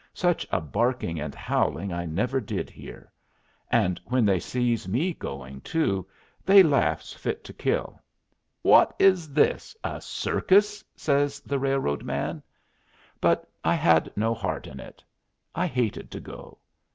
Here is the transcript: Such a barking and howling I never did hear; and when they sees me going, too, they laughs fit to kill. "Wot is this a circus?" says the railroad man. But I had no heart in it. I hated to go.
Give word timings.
Such 0.15 0.47
a 0.51 0.59
barking 0.59 1.19
and 1.19 1.35
howling 1.35 1.93
I 1.93 2.07
never 2.07 2.41
did 2.41 2.71
hear; 2.71 3.11
and 3.69 4.01
when 4.05 4.25
they 4.25 4.39
sees 4.39 4.87
me 4.87 5.13
going, 5.13 5.61
too, 5.61 6.07
they 6.43 6.63
laughs 6.63 7.13
fit 7.13 7.43
to 7.43 7.53
kill. 7.53 8.01
"Wot 8.63 8.95
is 8.97 9.31
this 9.31 9.75
a 9.83 10.01
circus?" 10.01 10.83
says 10.95 11.39
the 11.41 11.59
railroad 11.59 12.01
man. 12.03 12.41
But 13.21 13.47
I 13.63 13.75
had 13.75 14.11
no 14.15 14.33
heart 14.33 14.65
in 14.65 14.79
it. 14.79 15.03
I 15.53 15.67
hated 15.67 16.09
to 16.09 16.19
go. 16.19 16.57